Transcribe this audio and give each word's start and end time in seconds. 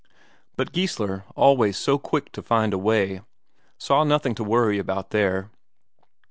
But 0.55 0.71
Geissler, 0.71 1.25
always 1.35 1.77
so 1.77 1.99
quick 1.99 2.31
to 2.31 2.41
find 2.41 2.73
a 2.73 2.77
way, 2.79 3.21
saw 3.77 4.03
nothing 4.03 4.33
to 4.33 4.43
worry 4.43 4.79
about 4.79 5.13
here. 5.13 5.51